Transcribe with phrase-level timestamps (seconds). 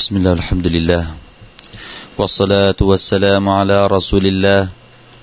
[0.00, 1.04] بسم الله الحمد لله
[2.18, 4.68] والصلاة والسلام على رسول الله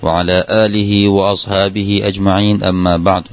[0.02, 2.62] وعلى آله وأصحابه أجمعين.
[2.62, 3.24] أما بعد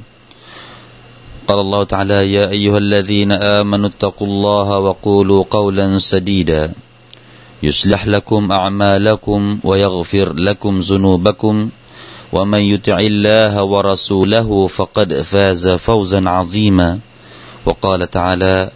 [1.46, 6.72] قال الله تعالى يا أيها الذين آمنوا اتقوا الله وقولوا قولا سديدا
[7.62, 11.68] يصلح لكم أعمالكم ويغفر لكم ذنوبكم
[12.32, 16.98] ومن يطع الله ورسوله فقد فاز فوزا عظيما.
[17.66, 18.70] وقال تعالى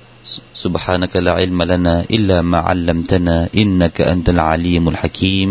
[0.64, 5.50] سبحانك لا علم لنا إلا ما علمتنا إنك أنت العليم الحكيم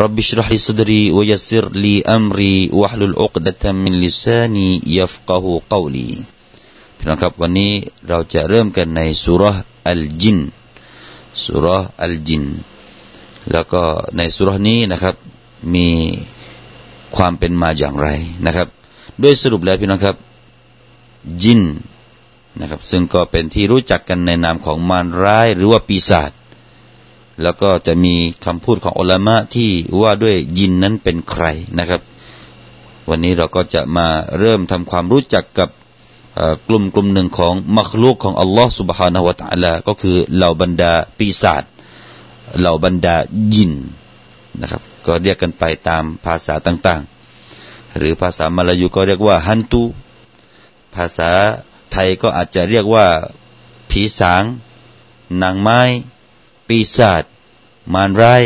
[0.00, 6.10] رب اشرح لي صدري ويسر لي أمري واحلل عقدة من لساني يفقه قولي
[6.96, 7.72] พี่น้องครับวันนี้
[8.08, 9.42] เราจะเริ่มกันในสุร
[9.88, 10.38] อัลจิน
[11.44, 11.66] สุร
[12.02, 12.44] อัลจิน
[13.52, 13.82] แล้วก็
[14.16, 15.14] ในสุรนี้นะครับ
[15.74, 15.88] มี
[17.16, 18.08] ความเป็นมาอย่างไร
[18.46, 18.68] นะครับ
[19.22, 20.16] ด้วยสรุปแล้วพี่น้องครับ
[21.42, 21.60] จิน
[22.60, 26.32] นะครับซึ่งก็เป็นที่รู้จักกันในนามของมารร้ายหรือว่าปีศาจ
[27.42, 28.14] แล้วก็จะมี
[28.44, 29.70] คำพูดของอัลมะที่
[30.00, 31.44] ว่าด้วยยินนั้นเป็นใคร
[31.78, 32.00] นะครับ
[33.08, 35.68] วันนี้เราก็จะมาเริ่มทำความรู้จักกับ
[36.68, 41.64] กลุ่มกลุ่มหนึ่งของมัคลูกของอัลลอฮ์ سبحانه และ تعالى ก็คือเหล่าบรรดาปีศาจ
[42.58, 43.16] เหล่าบรรดา
[43.54, 43.72] ยิน
[44.60, 49.82] นะครับก็เรียกกันไปตามภาษาต่างๆ หรือภาษามาลายูก็เรียกว่าฮันตู
[50.96, 51.30] ภาษา
[51.91, 53.07] ไทยก็อาจจะเรียกว่า
[53.89, 54.43] ผีสาง
[55.41, 55.81] นางไม้
[56.67, 57.23] ปีศาจ
[57.93, 58.43] มารร้าย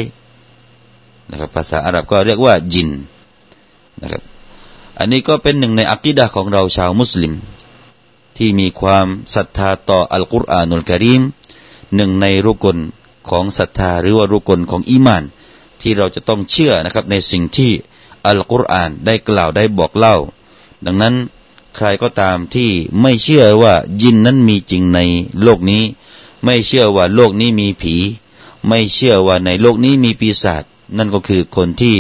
[1.30, 2.90] นะครับภาษาอาหรับก็เรียกว่าจิน
[4.02, 4.22] นะครับ
[5.00, 7.34] อันนี้ก็เป็นหนึ่งในอักิดะของเราชาวมุสลิม
[8.38, 11.22] ที่มีความศรัทธาต่ออัลกุรอานุลกริม
[11.96, 12.78] หนึ่งในรุกล
[13.30, 15.24] ของศรัทธาหรือว่ารุกลของอีมาน
[15.82, 17.72] ที่เราจะต้องเชื่อนะครับในสิ่งที่
[18.28, 20.18] อัลกุรอานได้กล่าวได้บอกเล่า
[20.86, 21.16] ดังนั้น
[21.76, 22.70] ใครก็ตามที่
[23.02, 25.00] ไม่เชื่อว่ายินนั้นมีจริงใน
[25.44, 25.84] โลกนี้
[26.46, 27.96] ไม่เชื่อว่าโลกนี้มีผี
[28.68, 30.64] ไม่เชื่อว่าในโลกนี้มีปีศาจ
[30.98, 31.96] นั่นก็คือคนที่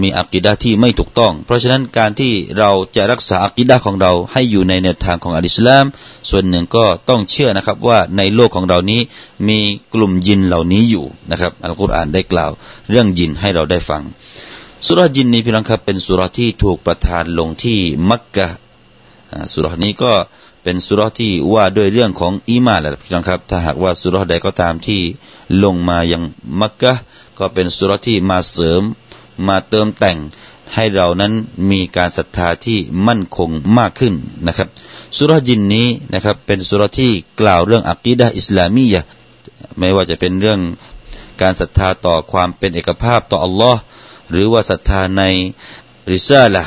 [0.00, 5.84] มีอักิดะที่ไม่ถูกต้อง เพราะฉะนั้นการที่เราจะรักษาอักิดะของเราให้อยู่ในแนวทางของอัลอิสลาม
[6.30, 9.00] ส่วนหนึ่งก็ต้องเชื่อนะครับว่าในโลกของเรานี้
[9.48, 9.58] มี
[9.94, 12.50] กลุ่มยินเหล่านี้อยู่นะครับอัลกุรอานได้กล่าว
[12.90, 14.02] เรื่องยินให้เราได้ฟัง
[14.86, 17.78] สุรจินนี้พี่น้องครับเป็นสุรที่ถูกประทานลงที่
[18.10, 18.46] มักกะ
[19.52, 20.12] สุรนี้ก็
[20.62, 25.00] เป็นสุรที่ว่าด้วยเรื่องของอีมาแหละพี่น้องครับ ถ้าหากว่าสุรใดก็ตามที่
[25.64, 26.22] ลงมายัง
[26.60, 26.92] มักกะ
[27.38, 28.82] ก็เป็นสุรที่มาเสริม
[29.48, 30.18] มาเติมแต่ง
[30.74, 31.32] ให้เรานั้น
[31.70, 34.14] มีการศรัทธาที่มั่นคงมากขึ้น
[34.46, 34.68] นะครับ
[35.16, 39.02] สุรจินนี้นะครับเป็นสุรที่กล่าวเรื่องอักีดะอิสลามียะ
[39.78, 40.60] ไม่ว่าจะเป็นเรื่อง
[41.40, 43.80] การศรัทธาต่อความเป็นเอกภาพต่ออัลลอฮ์
[44.30, 45.22] หรือว่าศรัทธาใน
[46.12, 46.64] ริซาละ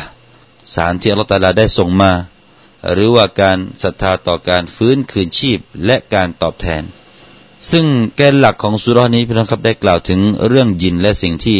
[0.76, 2.12] สารที่อัลลอฮฺตาลาได้ส่งมา
[2.94, 6.84] หรือว่าการศรัทธาต่อการฟื้นคืนชีพและการตอบแทน
[7.72, 7.86] ซึ่ง
[8.16, 11.60] แกนหลักของสุรานี้พี่น้องครับได้กล่าวถึงเรื่องยินและสิ่งที่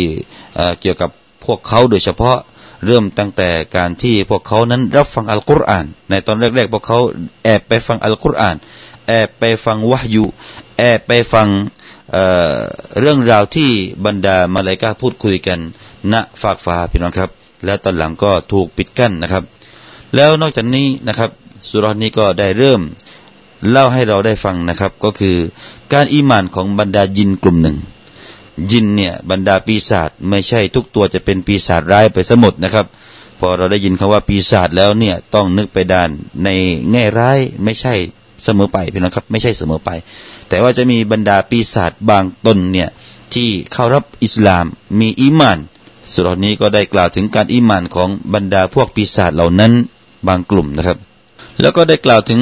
[0.82, 1.10] เกี่ยวกับ
[1.46, 2.38] พวกเขาโดยเฉพาะ
[2.86, 7.00] เริ่มตั้งแต่การที่พวกเขานั้นรับฟังอัลกุรอาน ในตอนแรกๆพวกเขา
[7.44, 8.56] แอบไปฟังอัลกุรอาน
[9.08, 10.26] แอบไปฟังวะฮยู
[10.80, 11.48] แอบไปฟัง
[12.12, 13.70] เเรื่องราวที่
[14.06, 15.60] บรรดามาลายกาพูดคุยกัน
[16.14, 17.30] ณฝากฟ้าพี่น้องครับ
[17.66, 19.44] แล้วตอนหลังก็ถูกปิดกั้นนะครับ
[20.16, 21.30] แล้วนอกจากนี้นะครับ
[21.70, 22.82] สุรนี้ก็ได้เริ่ม
[23.70, 25.38] เล่าให้เราได้ฟังนะครับ ก็คือ
[25.94, 27.78] การอีมานของบรรดายินกลุ่มหนึ่ง
[28.72, 32.86] ยินเนี่ยบรรดาปีศาจไม่ใช่ทุกตัวจะเป็นปีศาจร้ายไปสมดนะครับ
[33.40, 36.10] พอเราได้ยินคำว่าปีศาจแล้วเนี่ยต้องนึกไปด้าน
[36.44, 36.50] ใน
[36.92, 37.94] แง่ร้ายไม่ใช่
[38.44, 39.90] เสมอไปพี่น้องครับ ไม่ใช่เสมอไป
[40.50, 42.90] แต่ว่าจะมีบรรดาปีศาจบางตนเนี่ย
[43.34, 44.66] ที่เข้ารับอิสลาม
[45.00, 45.60] มีอีมาน
[46.14, 49.74] สุรนี้ก็ได้กล่าวถึงการอีมานของบรรดาพวกปีศาจเหล่านั้น
[50.28, 50.98] บางกลุ่มนะครับ
[51.62, 52.42] แล้วก็ได้กล่าวถึง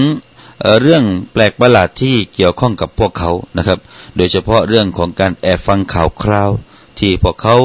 [0.81, 3.79] เรื่องแปลกประหลาดที่เกี่ยวข้องกับพวกเขานะครับ
[4.17, 6.51] โดยเฉพาะเรื่องของการแอบฟังข่าวคราว
[6.99, 7.55] ที่พวกเขา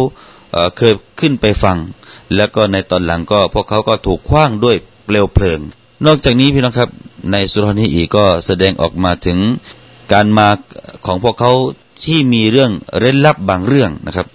[0.76, 1.78] เคยขึ้นไปฟัง
[2.36, 5.60] แล้วก็ในตอนหลังก็พวกเขาก็ถูกคว้างด้วยเปลวเพลิง
[6.06, 6.90] นอกจากนี้พี่น้องครับ
[7.32, 9.38] ในสุรนี้อีกก็แสดงออกมาถึง
[10.12, 10.48] การมา
[11.06, 11.53] ของพวกเขา
[12.04, 14.28] ที่มีเรื่องเร้นลับบางเรื่องนะครับ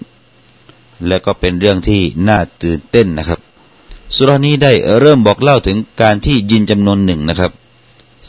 [1.07, 3.39] และก็เป็นเรื่องที่น่าตื่นเต้นนะครับ
[4.15, 7.51] สุรานี้ได้เริ่มบอกเล่าถึงการที่ยินจำนวนหนึ่งนะครับ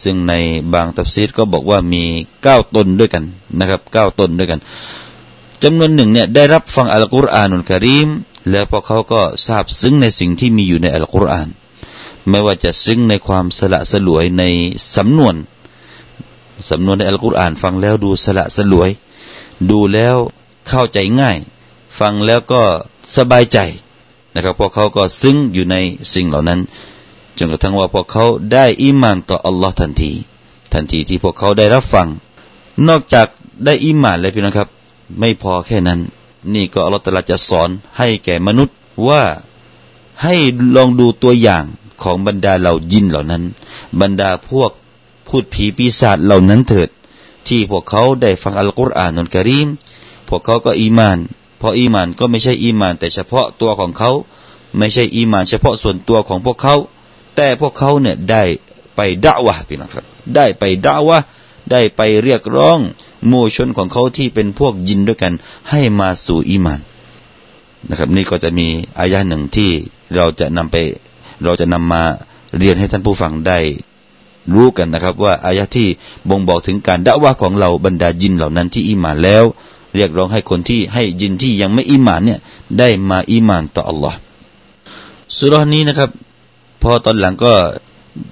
[0.03, 0.33] ซึ่งใน
[0.75, 2.05] บางตัฟซีดก็บอกว่ามี
[2.43, 3.25] เก้าตนด้วยกัน
[3.59, 4.61] นะครับเก้าตนด้วยกัน
[5.63, 8.09] จำนวนหนึ่งเนี่ยได้รับฟังอัลกุรอานุลกิริม
[8.51, 11.49] แล้วพวกเขาก็ทราบซึ้งในสิ่งที่มีอยู่ในอัลกุรอาน
[12.29, 14.45] ไม่ว่าจะซึ้งในความสละสลวยใน
[14.97, 15.35] สำนวน
[16.71, 18.91] สำนวนในอัลกุรอาน ฟังแล้วดูสละสลวย
[19.71, 20.17] ดูแล้ว
[20.69, 21.37] เข้าใจง่าย
[21.99, 22.63] ฟังแล้วก็
[23.17, 23.59] สบายใจ
[24.35, 25.77] นะครับพวกเขาก็ซึ้งอยู่ใน
[26.15, 26.61] สิ่งเหล่านั้น
[27.39, 30.13] จนกระทั่งว่าพวกเขาได้อิมานต่ออัลลอฮ์ทันที
[30.73, 32.09] ทันทีที่พวกเขาได้รับฟัง
[32.89, 33.27] นอกจาก
[33.65, 34.69] ได้อิมานเลยพี่น้องครับ
[35.21, 36.01] ไม่พอแค่นั้น
[36.55, 38.77] นี่ก็อัลลอฮฺตรัสจะสอนให้แก่มนุษย์
[39.09, 39.23] ว่า
[40.23, 40.35] ให้
[40.77, 41.65] ลองดูตัวอย่าง
[42.03, 43.43] ของบรรดาเหล่ายินเหล่านั้น
[44.01, 44.71] บรรดาพวก
[45.29, 46.89] พูดผีปีศาจเหล่านั้นเถิด
[47.49, 49.69] ที่พวกเขาได้ฟังอัลกุรอานนุนการีม
[50.29, 51.19] พวกเขาก็อีมาน
[51.65, 54.11] ราะอีมานก็ไม่ใช่อีมาน แต่เฉพาะตัวของเขา
[54.79, 56.77] ไม่ใช่อีมาน เฉพาะส่วนตัวของพวกเขา
[57.37, 58.43] แต่พวกเขาเนี่ยได้
[58.97, 61.19] ไปด่าวะพี่น้องครับ ได้ไปด่าวะ
[61.71, 62.79] ได้ไปเรียกร้อง
[63.31, 65.33] มูชนของเขาที่เป็นพวกยินด้วยกัน
[65.71, 66.81] ให้มาสู่อีมาน
[67.89, 68.69] นะครับ นี่ก็จะมี
[68.99, 69.71] อายะหนึ่งที่
[70.15, 70.77] เราจะนำไป
[71.45, 72.03] เราจะนำมา
[72.59, 73.59] เรียนให้ท่านผู้ฟังได้
[74.55, 75.89] รู้กันนะครับ ว่าอายะที่
[76.29, 79.45] บ่งบอกถึงการด่าว่าของเราบรรดายินเหล่านั้นที่อิมานแล้ว
[79.96, 82.40] เรียกร้องให้คนที่ให้ยินที่ยังไม่อิมานเนี่ย
[82.80, 84.18] ได้มาอิมานต่ออัลลอฮ์
[85.38, 86.10] สุรานี้นะครับ
[86.82, 87.54] พอตอนหลังก็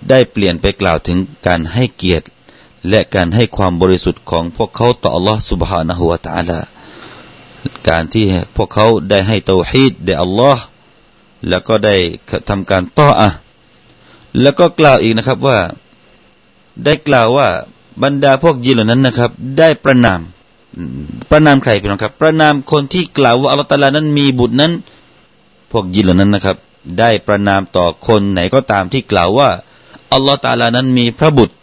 [0.10, 2.26] ได้เปลี่ยนไปกล่าวถึงการให้เกียรติ
[2.90, 6.60] และการให้ความบริสุทธิ์ของพวกเขาต่ออัลลอฮ์ سبحانه และ تعالى
[7.90, 8.26] การที่
[8.56, 10.62] พวกเขาได้ให้เตาฮีดแด่อัลลอฮ์
[11.50, 11.96] แล้วก็ได้
[12.50, 13.30] ทำการต้ออะ
[14.42, 15.58] แล้วก็กล่าวอีกนะครับว่า
[16.84, 17.48] ได้กล่าวว่า
[18.04, 20.22] บรรดาพวกยินเหล่านั้นนะครับ ได้ประนาม
[21.31, 24.73] ประนามใครพี่น้องครับ ประนามคนที่กล่าวว่าอัลลอฮฺตาลานั้นมีบุตรนั้น
[25.71, 26.57] พวกยินเหล่านั้นนะครับ
[26.99, 29.51] ได้ประนามต่อคนไหนก็ตามที่กล่าวว่า
[30.13, 31.55] อัลลอฮฺตาลานั้นมีพระบุตร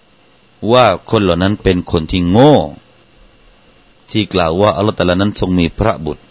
[0.74, 2.56] ว่าคนเหล่านั้นเป็นคนที่โง่
[4.12, 6.24] ที่กล่าวว่าอัลลอฮฺตาลานั้นทรงมีพระบุตร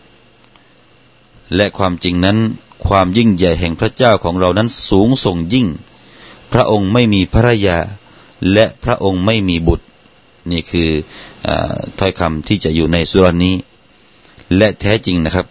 [1.56, 2.38] และความจริงนั้น
[2.86, 5.66] ความยิ่งใหญ่แห่งพระเจ้าของเรานั้นสูงส่งยิ่ง
[6.52, 7.78] พระองค์ไม่มีภรรยา
[8.52, 9.86] และพระองค์ไม่มีบุตร
[10.52, 10.90] นี่คือ
[11.46, 11.50] อ
[11.98, 13.56] ถ้อยคำที่จะอยู่ในสุรนี้
[14.56, 15.46] และแท้จริงนะครับ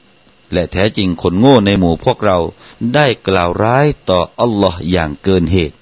[0.53, 2.38] และแท้จริงคนโง่ในหมู่พวกเรา
[2.94, 5.75] ได้กล่าวร้ายต่ออัลลอฮ์อย่างเกินเหตุ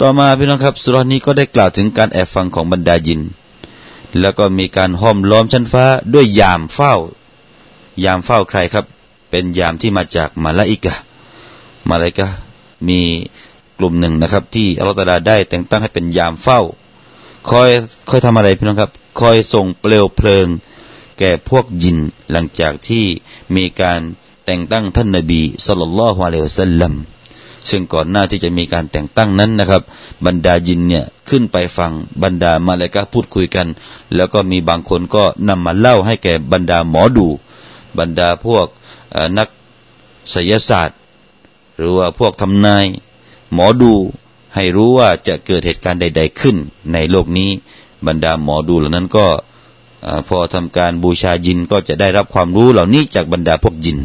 [0.00, 3.22] ต่อมาพี่น้องครับสุรนี้ก็ได้กล่าวถึงการแอบฟังของบรรดายิน
[4.20, 5.84] แล้วก็มีการห้อมล้อมชั้นฟ้า
[6.14, 6.94] ด้วยยามเฝ้า
[8.04, 8.84] ยามเฝ้าใครครับ
[9.30, 10.94] เป็นยามที่มาจากมาลาอิกะ
[11.90, 12.26] มาลาอิกะ
[12.88, 13.00] มี
[13.78, 16.60] กลุ่มหนึ่งนะครับ ที่อัลลอฮฺตาลาได้แต่งตั้งให้เป็นยามเฝ้า
[17.48, 17.70] คอย
[18.08, 18.90] คอยทำอะไรพี่น้องครับ
[19.20, 20.46] คอยส่งเปลวเพลิง
[21.18, 21.98] แก่พวกยิน
[22.30, 23.04] หลังจากที่
[23.56, 24.00] มีการ
[24.46, 26.94] แต่งตั้งท่านนบีสุลต่านละฮ์อะลัยฮิสัลลัม
[27.70, 29.82] ซึ่งก่อนหน้าที่จะมีการแต่งตั้งนั้นนะครับ
[30.26, 31.92] บรรดายินเนี่ยขึ้นไปฟัง
[32.22, 33.66] บรรดามาเลกาพูดคุยกัน
[34.14, 37.28] แล้วก็มีบางคนก็นำมาเล่าให้แก่บรรดาหมอดู
[37.98, 38.66] บรรดาพวก
[39.38, 39.48] นัก
[40.32, 40.98] ศิยศาสตร์
[41.76, 42.84] หรือว่าพวกทำนาย
[43.52, 43.92] หมอดู
[44.54, 46.56] ให้รู้ว่าจะเกิดเหตุการณ์ใด ๆขึ้น
[46.92, 47.50] ในโลกนี้
[48.06, 49.26] บรรดาหมอดูเหล่านั้นก็
[50.28, 53.98] พอทำการบูชายินก็จะได้รับความรู้เหล่านี้จากบรรดาพวกยิน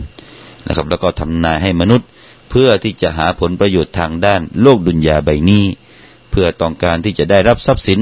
[0.68, 2.08] นะครับ แล้วก็ทำนายให้มนุษย์
[2.50, 5.66] เพื่อที่จะหาผลประโยชน์ทางด้านโลกดุนยาใบนี้
[6.32, 8.00] เพื่อต้องการที่จะได้รับทรัพย์สิน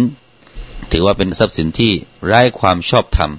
[0.92, 1.92] ถือว่าเป็นทรัพย์สินที่
[2.26, 3.32] ไร้ความชอบธรรม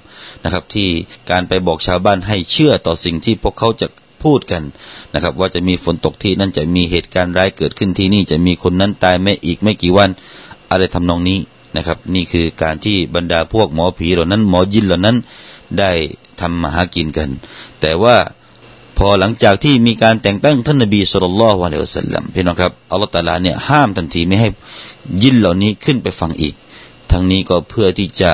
[0.43, 0.89] นะครับ ที่
[1.31, 3.87] การไปบอกชาวบ้านให้เชื่อต่อสิ่งที่พวกเขาจะ
[4.25, 4.63] พูดกัน
[5.13, 10.09] นะครับ ว่าจะมีฝนตกที่นั่นจะมีเหตุการณ์ร้ายเกิดขึ้นที่นี่จะมีคนนั้นตายไม่อีกไม่กี่วัน
[10.69, 11.39] อะไรทำนองนี้
[11.75, 15.17] นะครับ นี่คือการที่บรรดาพวกหมอผีเหล่านั้น หมอยินเหล่านั้น
[15.79, 15.91] ได้
[16.39, 17.29] ทำมาหากินกัน
[17.81, 18.15] แต่ว่า
[18.97, 24.49] พอหลังจากที่มีการแต่งตั้งท่านนบีสุลต่านละฮ์วะเลวสัลลัมพี่น้องครับอัลลอฮฺตาลาเนี่ยห้ามทันทีไม่ให้
[25.23, 26.55] ยินเหล่านี้ขึ้นไปฟังอีก
[27.11, 28.31] ทั้งนี้ก็เพื่อที่จะ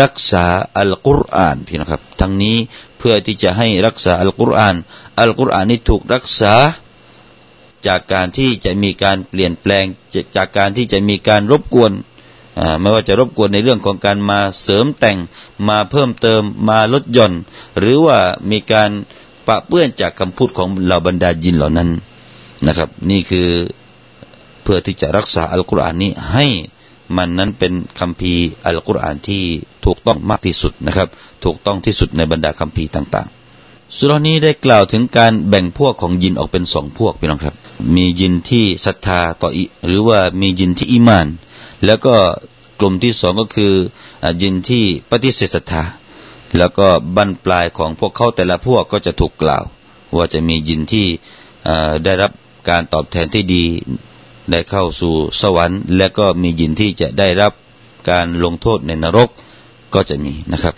[0.00, 0.44] รักษา
[0.78, 2.56] อัลกุรอานพี่นะครับ ทั้งนี้
[2.98, 4.76] เพื่อที่จะให้รักษาอัลกุรอาน
[5.18, 6.54] อัลกุรอานนี้ถูกรักษา
[7.86, 9.84] จากการที่จะมีการเปลี่ยนแปลง
[10.36, 11.92] จากการที่จะมีการรบกวน
[12.80, 15.18] ไม่ว่าจะรบกวนในเรื่องของการมาเสริมแต่ง
[15.68, 17.32] มาเพิ่มเติมมาลดหย่อน
[17.78, 18.18] หรือว่า
[18.50, 18.90] มีการ
[19.46, 21.90] ปะเปื้อนจากคำพูดของเหล่าบรรดายินเหล่านั้น
[22.66, 23.48] นะครับ นี่คือ
[24.62, 26.46] เพื่อที่จะรักษาอัลกุรอานนี้ให้
[27.16, 28.34] มันนั้นเป็นคำพี
[28.66, 29.44] อัลกุรอานที่
[29.88, 31.08] ถูกต้องมากที่สุดนะครับ
[31.44, 37.54] ถูกต้องที่สุดในบรรดาคำพีต่างๆสุรานี้ได้กล่าวถึงการแบ่งพวกของยินออกเป็นสองพวกพี่น้องครับ
[37.96, 41.26] มียินที่ศรัทธาต่ออิหรือว่ามียินที่อิมาน
[41.84, 42.14] แล้วก็
[42.80, 43.72] กลุ่มที่สองก็คือ
[44.42, 45.82] ยินที่ปฏิเสธศรัทธา
[46.58, 49.64] แล้วก็บั้นปลายของพวกเขาแต่ละพวกก็จะถูกกล่าว
[50.16, 51.06] ว่าจะมียินที่
[52.04, 52.32] ได้รับ
[52.68, 53.64] การตอบแทนที่ดี
[54.50, 57.52] ได้เข้าสู่สวรรค์ และก็มียินที่จะได้รับ
[58.10, 59.28] การลงโทษในนรก
[59.94, 60.74] ก็จะมีนะครับ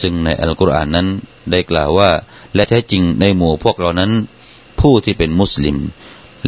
[0.00, 1.08] ซึ่งในอัลกุรอานนั้น
[1.50, 2.10] ได้กล่าวว่า
[2.54, 4.12] และแท้จริงในหมู่พวกเรานั้น
[4.80, 5.76] ผู้ที่เป็นมุสลิม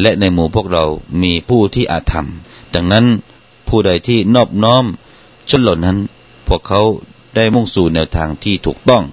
[0.01, 0.85] และในหมู่พวกเรา
[1.23, 2.29] มีผู้ที่อาธรรม
[2.75, 3.07] ดังนั้น
[3.69, 4.85] ผู้ใดที่นอบน้อม
[5.49, 5.99] ชนหล่านั้น
[6.49, 6.81] พวกเขา
[7.35, 9.05] ได้มุ่งสู่แนวทางที่ถูกต้อง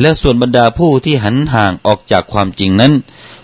[0.00, 2.92] และส่วนบรรดาผู้ที่หันห่างออกจากความจริงนั้น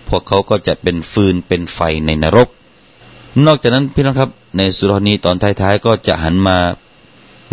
[0.09, 2.49] พวกเขาก็จะเป็นฟืนเป็นไฟในนรก
[3.47, 6.59] นอกจากนั้นพี่น้องครับ ในสุรนี้ตอนท้ายๆก็จะหันมา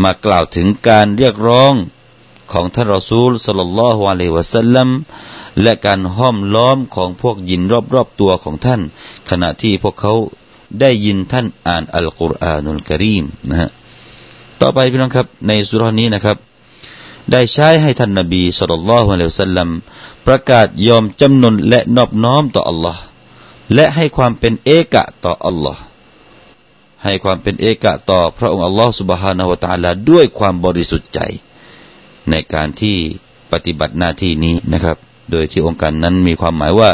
[0.04, 1.74] มากล่าวถึงการเรียกร้อง
[2.52, 4.90] ของท่านรอซูลสัลลัลลอฮุอะลัยวะสัลลัม
[5.62, 7.62] และการห้อมล้อมของพวกยิน
[7.94, 8.82] รอบๆตัวของท่าน
[9.30, 10.14] ขณะที่พวกเขา
[10.80, 13.70] ได้ยินท่านอ่านอัลกุรอานุลกิริมนะฮะ
[14.62, 16.38] ต่อไปพี่น้องครับในสุรานี้นะครับ
[17.32, 19.70] ได้ใช้ให้ท่านนบีสุลต่านละฮ์อะลัยฮิสัลลัม
[20.28, 23.02] ประกาศยอมจำนนและนอบน้อมต่ออัลลอฮ์
[23.74, 25.82] และให้ความเป็นเอกะต่ออัลลอฮ์
[27.08, 31.20] ให้ความเป็นเอกะต่อพระองค์อัลลอฮฺสุบฮานาวตาลาด้วยความบริสุทธิ์ใจ
[32.30, 32.98] ในการที่
[33.52, 34.98] ปฏิบัติหน้าที่นี้นะครับ
[35.32, 36.92] โดยที่องค์การนั้นมีความหมายว่า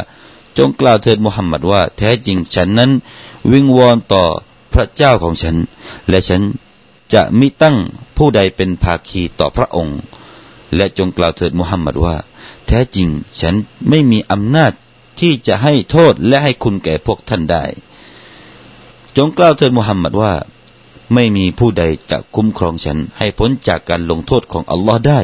[0.57, 2.91] จงกล่าวเถิดมุฮัมมัดว่า แท้จริงฉันนั้น
[3.51, 4.23] วิงวอนต่อ
[4.73, 5.55] พระเจ้าของฉัน
[6.09, 6.41] และฉัน
[7.13, 7.77] จะมิตั้ง
[8.17, 9.97] ผู้ใดเป็นภาคีต่อพระองค์
[10.75, 12.15] และจงกล่าวเถิดมุฮัมมัดว่า
[12.67, 13.07] แท้จริง
[13.41, 13.53] ฉัน
[13.89, 14.71] ไม่มีอำนาจ
[15.19, 17.63] ที่จะให้โทษและให้คุณแก่พวกท่านได้
[19.16, 20.32] จงกล่าวเถิดมุฮัมมัดว่า
[21.14, 25.20] ไม่มีผู้ใดจะคุ้มครองฉันให้พ้นจากการลงโทษของอัลลอฮ์ได้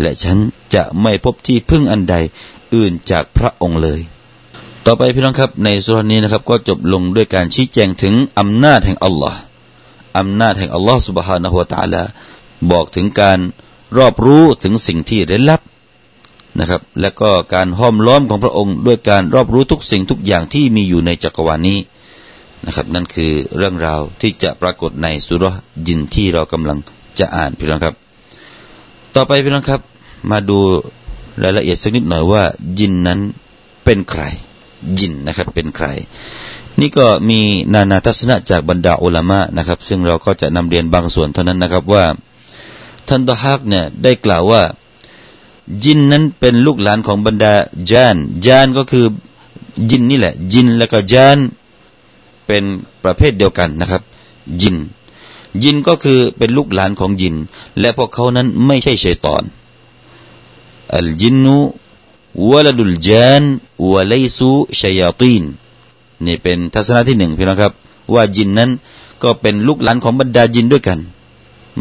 [0.00, 0.38] และฉัน
[0.74, 2.16] จะไม่พบที่พึ่งอันใด
[2.74, 4.00] อื่นจากพระองค์เลย
[4.86, 9.38] ต่อไปพี่น้องครับในสุรานี้นะครับ ก็จบลงด้วยการชี้แจงถึงอำนาจแห่งอัลลอฮ์
[10.18, 12.02] อำนาจแห่งอัลลอฮ์ سبحانه และ تعالى
[12.70, 13.38] บอกถึงการ
[13.98, 15.60] รอบรู้ถึงสิ่งที่เร้นลับ
[16.58, 21.78] นะครับ และก็การห้อมล้อมของพระองค์ ด้วยการรอบรู้ทุกสิ่งทุกอย่างที่มีอยู่ในจักรวาลนี้
[22.65, 25.45] นะครับ นั่นคือเรื่องราวที่จะปรากฏในสุร
[25.87, 26.77] ยินที่เรากำลัง
[27.19, 27.95] จะอ่านพี่น้องครับ
[29.15, 29.81] ต่อไปพี่น้องครับ
[30.31, 30.59] มาดู
[31.43, 32.43] รายละเอียดสักนิดหน่อยว่า
[32.79, 33.19] ยินนั้น
[33.83, 34.23] เป็นใคร
[34.99, 35.87] ยินนะครับเป็นใคร
[36.79, 37.39] นี่ก็มี
[37.73, 42.05] นานาทัศนะจากบรรดาอุลามะนะครับ ซึ่งเราก็จะนำเรียนบางส่วนเท่านั้นนะครับว่า
[43.07, 44.61] ท่านตฮักเนี่ยได้กล่าวว่า
[45.83, 47.53] จินนั้นเป็นลูกหลานของบรรดา
[47.91, 49.05] จานจานก็คือ
[49.89, 51.37] จินนี่แหละจินแล้วก็จาน
[52.47, 52.63] เป็น
[53.03, 54.01] ประเภทเดียวกันนะครับ
[54.61, 54.75] จิน
[55.63, 57.35] จินก็คือเป็นลูกหลานของจิน
[57.79, 59.43] และพวกเขานั้นไม่ใช่ชัยตอน
[60.95, 61.57] อัลจินนู
[62.49, 63.43] วลดุลจาน
[63.91, 65.43] วะไลซูชัยตีน
[66.25, 67.73] นี่เป็นทัศนะที่หนึ่งพี่น้องครับ
[68.13, 68.69] ว่าญินนั้น
[69.23, 70.99] ก็เป็นลูกหลานของบรรดาญินด้วยกัน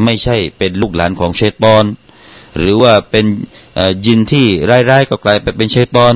[0.03, 1.85] ไม่ใช่เป็นลูกหลานของเชตอน
[2.59, 3.27] หรือว่าเป็น
[4.05, 6.15] ญินที่ร้ายๆก็กลายไปเป็นเชตอน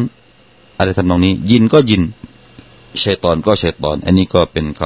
[0.76, 2.02] อะไรทำนองนี้ ญินก็ญิน
[2.99, 4.83] เชตอนก็เชตอน อันนี้ก็เป็นค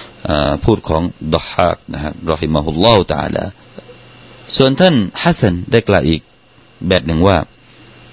[0.00, 1.02] ำพูดของ
[1.34, 3.44] ดอฮักนะฮะرحمه الله تعالى
[4.56, 6.22] ส่วนท่านฮัสซันได้กล่าวอีก
[6.88, 7.38] แบบหนึ่งว่า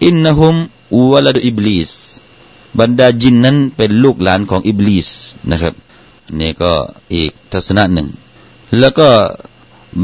[0.05, 0.53] إنهم
[1.11, 1.91] ولد إبليس
[2.79, 5.09] บรรดาจินนั้นเป็นลูกหลานของอิบลิส
[5.51, 5.73] นะครับ
[6.39, 6.71] นี่ก็
[7.13, 8.07] อีกทัศนะหนึ่ง
[8.79, 9.09] แล้วก็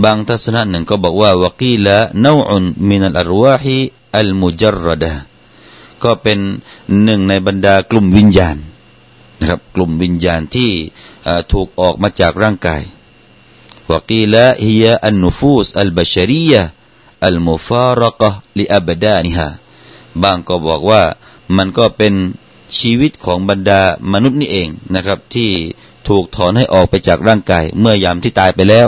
[0.03, 3.75] บางทัศนะหนึ่งก็บอกว่าวกีละนอุนมินัลอรวาฮิ
[4.17, 5.11] อัลมุจรดะ
[6.03, 6.39] ก็เป็น
[7.03, 8.57] หนึ่งในบรรดากลุ่มวิญญาณ
[9.39, 10.71] นะครับ กลุ่มวิญญาณที่
[11.53, 12.81] ถูกออกมาจากร่างกาย
[13.91, 16.61] วกีละฮิยะอันนุฟูสอัลบชรียะ
[17.25, 19.47] อัลมุฟารกะลิอับดานิฮะ
[20.21, 21.03] บางก็บอกว่า
[21.57, 22.13] มันก็เป็น
[22.77, 23.81] ชีวิตของบรรดา
[24.13, 25.49] มนุษย์นี่เองนะครับ ที่
[26.07, 28.87] ถูกถอนให้ออกไปจากร่างกาย เมื่อยามที่ตายไปแล้ว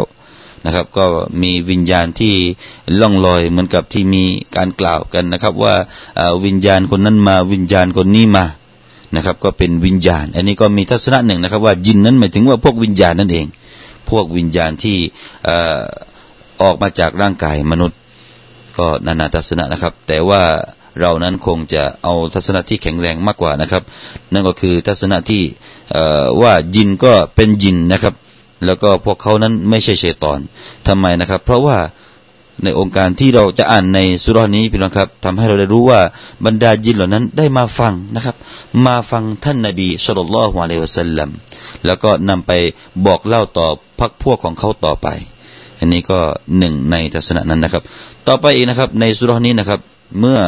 [0.66, 1.06] นะครับ ก็
[1.42, 2.36] มีวิญญาณที่
[3.00, 4.24] ล่องลอยเหมือนกับที่มี
[4.56, 5.75] การกล่าวกันนะครับ ว่า
[6.46, 8.46] วิญญาณคนนั้นมาวิญญาณคนนี้มา
[9.15, 13.45] นะครับ ก็เป็นวิญญาณ อันนี้ก็มีทัศนะหนึ่งนะครับ ว่ายินนั้นหมายถึงว่าพวกวิญญาณนั่นเอง
[14.09, 14.97] พวกวิญญาณที่
[16.61, 17.97] ออกมาจากร่างกายมนุษย์
[18.77, 20.41] ก็นานาทัศนะนะครับ แต่ว่า
[21.01, 23.83] เรานั้นคงจะเอาทัศนะที่แข็งแรงมากกว่านะครับ
[24.33, 25.43] นั่นก็คือทัศนะที่
[26.41, 28.13] ว่ายินก็เป็นยินนะครับ
[28.65, 30.39] แล้วก็พวกเขานั้นไม่ใช่เชตอน
[30.87, 31.77] ทำไมนะครับ เพราะว่า
[32.63, 36.01] ในองค์การที่เราจะอ่านในสุรานี้พี่น้องครับทำให้เราได้รู้ว่า
[36.45, 38.35] บรรดายินเหล่านั้นได้มาฟังนะครับ
[38.85, 41.29] มาฟังท่านนาบีสุลต่านละฮ์วะเลวะสัลลัม
[41.85, 42.51] แล้วก็นำไป
[43.05, 43.67] บอกเล่าต่อ
[43.99, 45.07] พักพวกของเขาต่อไป
[45.79, 46.19] อันนี้ก็
[46.57, 47.83] หนึ่งในทัศนะนั้นนะครับ
[48.27, 49.79] ต่อไปอีกนะครับ ในสุรานี้นะครับ
[50.19, 50.39] เมื่อ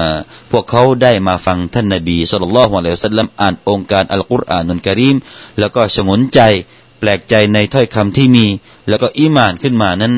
[0.51, 5.15] พวกเขาได้มาฟังท่านนบีสุลต่านละฮ์วะลัยสัลลัมอ่านองค์การอัลกุรอานุนกะรีม
[5.59, 6.39] แล้วก็ชงนใจ
[6.99, 8.45] แปลกใจในถ้อยคำที่มี
[8.89, 10.13] แล้วก็อีมานขึ้นมานั้น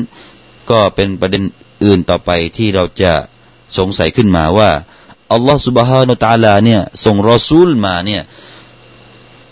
[0.70, 1.42] ก็เป็นประเด็น
[1.84, 3.12] อื่นต่อไปที่เราจะ
[3.78, 4.70] สงสัยขึ้นมาว่า
[5.32, 8.22] อัลลอฮฺสุบฮานุตาลาเนี่ยส่งรอซูลมาเนี่ย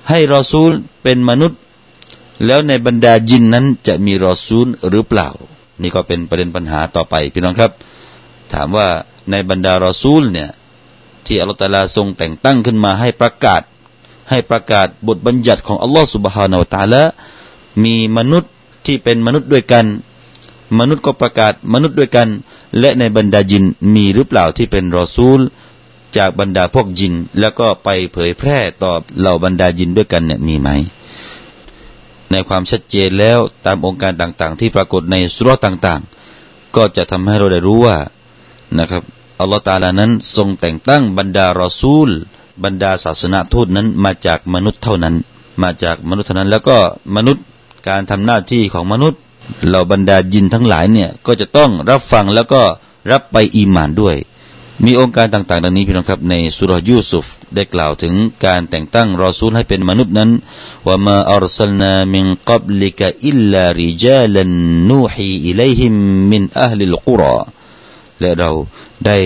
[0.08, 0.70] ให้รอซูล
[1.02, 1.58] เป็นมนุษย์
[2.46, 5.28] แล้วในบรรดาจินนั้นจะมีรอซูลหรือเปล่า
[5.82, 7.72] นี่ก็เป็นประเด็นปัญหาต่อไปพี่น้องครับ
[8.52, 8.88] ถามว่า
[9.30, 10.50] ในบรรดารอซูลเนี่ย
[11.26, 13.62] ที่อัลลอฮฺตาลาทรงแต่งตั้งขึ้นมาให้ประกาศ
[14.30, 17.02] ให้ประกาศบทบัญญัติของอัลลอฮฺสุบฮานาอัลตาลา
[17.84, 18.52] มีมนุษย์
[18.86, 19.84] ที่เป็นมนุษย์ด้วยกัน
[20.78, 22.28] มนุษย์ก็ประกาศมนุษย์ด้วยกัน
[22.80, 25.40] และในบรรดาจินมีหรือเปล่าที่เป็นรอซูล
[26.16, 30.68] จากบรรดาพวกจิน แล้วก็ไปเผยแพร่ต่อเหล่าบรรดาจินด้วยกันเนี่ยมีไหม
[32.30, 37.96] ในความชัดเจนแล้วตามองค์การต่างๆ ที่ปรากฏในสุรต่างๆ ก็จะทำให้เราได้รู้ว่า
[38.78, 39.02] นะครับ
[39.40, 42.08] อัลลอฮฺตาลานั้นทรงแต่งตั้งบรรดารอซูล
[42.64, 45.14] บรรดาศาสนาทูตนั้นมาจากมนุษย์เท่านั้น
[45.62, 46.78] มาจากมนุษย์เท่านั้น แล้วก็
[47.16, 47.44] มนุษย์
[47.88, 49.20] การทำหน้าที่ของมนุษย์
[49.68, 52.62] เหล่าบรรดายินทั้งหลายเนี่ยก็จะต้องรับฟังแล้วก็
[53.10, 54.16] รับไปอีมานด้วย
[54.84, 58.14] มีโองการต่างๆดังนี้พี่น้องครับในสูเราะฮฺยูซุฟได้กล่าวถึง
[58.44, 60.30] การแต่งตั้งรอซูลให้เป็นมนุษย์นั้น
[60.86, 65.94] ว่าوما أرسلنا من قبلك إلا رجالا نوحي إليهم
[66.32, 67.36] من أهل القرى
[68.20, 68.50] และเรา
[69.06, 69.18] ได้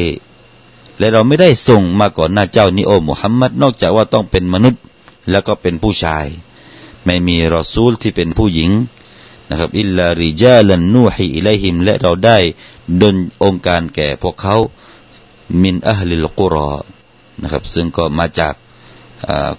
[0.98, 4.82] และเราไม่ได้ส่งมาก่อนหน้าเจ้านี้โอ้มุฮัมมัดนอกจากว่าต้องเป็นมนุษย์
[5.30, 6.26] แล้วก็เป็นผู้ชาย
[7.04, 8.70] ไม่มีรอซูลที่เป็นผู้หญิง
[9.49, 12.37] นะครับอิลลาริจาลันนูฮีอิเลหิมและเราได้
[13.01, 14.57] ดนองค์การแก่พวกเขา
[15.63, 16.73] มินอัลลิลกุรอ
[17.41, 18.53] นะครับซึ่งก็มาจาก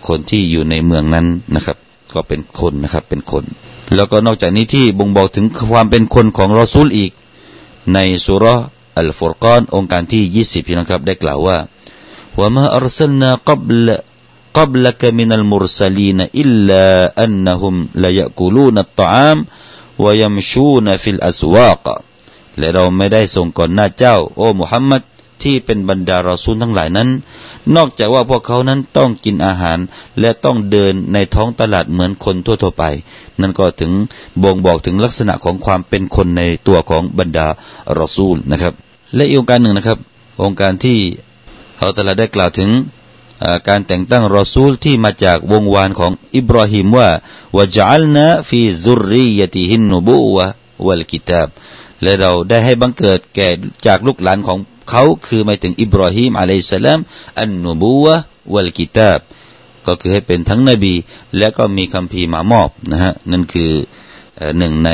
[0.06, 1.76] คนที่อยู่ในเมืองนั้นนะครับ
[2.14, 3.44] ก็เป็นคนนะครับเป็นคน
[3.96, 7.12] แล้วก็นอกจากนี้ที่บ่งบอกถึงความเป็นคนของรอซูลอีก
[7.94, 8.44] ในสุร
[8.98, 11.58] อัลฟุรกานองค์การที่ยี่สิบพี่นะครับได้กล่าวว่า
[12.38, 13.88] ว่ามาอัลสลนากับล
[14.58, 16.86] قبلك من المرسلين إلا
[17.24, 19.38] أنهم ليأكلون الطعام
[20.03, 21.87] วยมชูนฟิลอสวาก
[22.57, 25.01] และเราไม่ได้ส่งก่อนหน้าเจ้า โอ้มุฮัมมัด
[25.43, 27.09] ที่เป็นบรรดารอซูลทั้งหลายนั้น
[27.75, 29.79] นอกจากว่าพวกเขานั้นต้องกินอาหาร
[30.19, 32.83] และต้องเดินในท้องตลาดเหมือนคนทั่วๆไป
[33.41, 33.91] นั่นก็ถึง
[34.43, 37.47] บ่งบอกถึงลักษณะของความเป็นคนในตัวของบรรดา
[37.99, 38.73] รอซูลนะครับ
[39.15, 39.99] และอีกองการหนึ่งนะครับ
[40.43, 40.97] องค์การที่
[41.77, 42.69] เขาตลาดได้กล่าวถึง
[43.67, 47.09] การแต่งตั้งรอซูลที่มาจากวงวานของอิบราฮิมว่า
[47.57, 50.45] วะจัลนาฟีซุรียติฮินนบูวะ
[50.85, 51.47] วัลกิตาบ
[52.03, 53.49] และเราได้ให้บังเกิดแก่
[53.85, 56.99] จากลูกหลานของเขาคือหมายถึงอิบราฮิมอะลัยสลาม
[57.39, 58.15] อันนบูวะ
[58.53, 59.19] วัลกิตาบ
[59.85, 60.93] ก็คือให้เป็นทั้งนบี
[61.37, 63.71] และก็มีคำพีมามอบนะฮะนั่นคือ
[64.57, 64.91] หนึ่งใน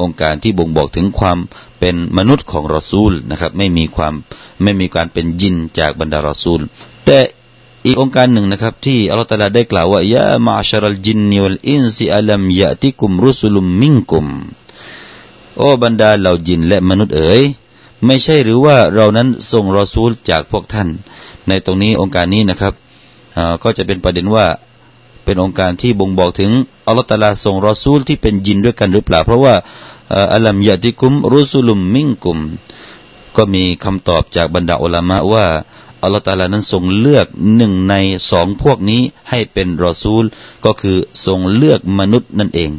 [0.00, 1.38] องค์การที่บ่งบอกถึงความ
[1.78, 4.14] เป็นมนุษย์ของรอซูลนะครับ ไม่มีความ
[4.62, 6.60] ไม่มีการเป็นยินจากบรรดารอซูล
[7.06, 7.18] แต่
[7.86, 14.26] อีกองค์การหนึ่งนะครับ ที่อัลลอฮฺตาลาได้กล่าวว่ายะมาชารัลจินนิวลอินซิอัลัมยะติกุมรุสุลุมมิงกุม
[15.58, 17.42] โอ้บรรดาเหล่าจินและมนุษย์เอ๋ย
[18.06, 20.88] ไม่ใช่หรือว่าเรานั้นส่งรอซูลจากพวกท่าน
[21.48, 22.74] ในตรงนี้องค์การนี้นะครับ
[23.62, 24.46] ก็จะเป็นประเด็นว่า
[25.24, 26.50] เป็นองค์การที่บ่งบอกถึง
[26.86, 29.54] อัลลอฮฺตาลาส่งรอซูลที่เป็นยินด้วยกันหรือเปล่า เพราะว่า
[30.34, 32.38] อัลลัมยะติกุมรุสุลุมมิงกุม
[33.36, 35.46] ก็มีคำตอบจากบรรดาอัลามะว่า
[36.02, 37.94] อัลลอฮฺตาลานั้นทรงเลือกหนึ่งใน
[38.30, 40.24] สองพวกนี้ให้เป็นรอซูล
[40.64, 42.70] ก็คือทรงเลือกมนุษย์นั่นเอง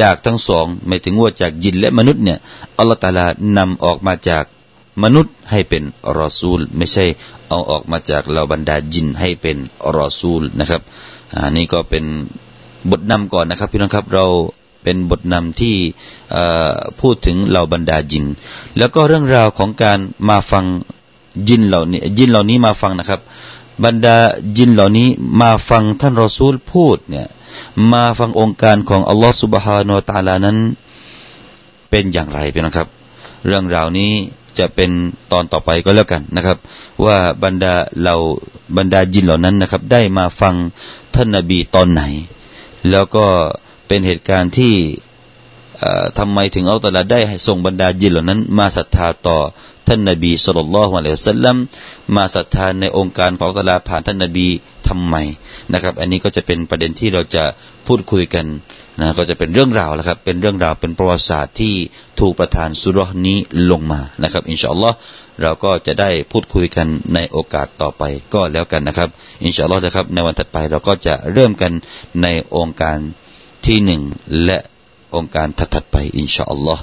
[0.00, 2.38] จากทั้งสองไม่ถึงว่าจากยินและมนุษย์เนี่ย
[2.78, 3.26] อัลลอฮฺตาลา
[3.58, 4.44] นำออกมาจาก
[5.02, 5.82] มนุษย์ให้เป็น
[6.20, 7.04] รอซูล ไม่ใช่
[7.48, 9.56] เอาออกมาจากเหล่าบรรดาจินให้เป็น
[9.98, 10.82] รอซูลนะครับ
[11.44, 12.04] อันนี้ก็เป็น
[12.90, 14.26] บทนำก่อนนะครับพี่น้องครับเรา
[14.82, 15.76] เป็นบทนำที่
[17.00, 18.24] พูดถึงเหล่าบรรดาจิน
[18.78, 20.64] แล้วก็เรื่องราวของการมาฟัง
[21.48, 23.20] ยินเหล่านี้ยินเหล่านี้มาฟังนะครับ
[23.84, 24.16] บรรดา
[24.58, 25.08] ยินเหล่านี้
[25.40, 27.28] มาฟังท่านรอซูลพูดเนี่ย
[27.92, 30.56] มาฟังองค์การของอัลลอฮฺสุบฮานาตาลานั้น
[31.90, 32.88] เป็นอย่างไรเป็นนะครับ
[33.46, 34.12] เรื่องราวนี้
[34.58, 34.90] จะเป็น
[35.32, 36.58] ตอนต่อไปก็แล้วกันนะครับ
[37.04, 38.14] ว่าบรรดาเรา
[38.76, 40.54] บรรดายินเหล่านั้นนะครับ ได้มาฟัง
[41.14, 42.02] ท่านนบีตอนไหน
[42.90, 43.24] แล้วก็
[43.86, 44.74] เป็นเหตุการณ์ที่
[46.18, 49.38] ทำไมถึงอัลตลาได้ส่งบรรดายินเหล่านั้น มาศรัทธาต่อ
[49.86, 51.56] ท่านนบีสุลต่านละฮ์วะสัลลัม
[52.16, 54.48] มาศรัทธาในองค์การของอัลาผ่านท่านนบี
[54.88, 55.14] ทำไม
[55.72, 57.44] นะครับ อันนี้ก็จะเป็นประเด็นที่เราจะ
[57.86, 58.46] พูดคุยกัน
[59.00, 61.74] นะก็จะเป็นเรื่องราวแล้วครับ เป็นเรื่องราวเป็นประวัติศาสตร์ที่
[62.20, 63.38] ถูกประทานสุรนี้
[63.70, 64.96] ลงมานะครับ อินชาอัลลอฮ์
[65.42, 68.02] เราก็จะได้พูดคุยกันในโอกาสต่อไป
[68.34, 69.08] ก็แล้วกันนะครับ
[69.44, 71.72] อินชาอัลลอฮ์นะครับ ในวันถัดไปเราก็จะเริ่มกัน
[72.22, 72.98] ในองค์การ
[73.66, 74.02] ที่หนึ่ง
[74.44, 74.58] และ
[75.14, 76.82] องค์การถัดๆไป อินชาอัลลอฮ์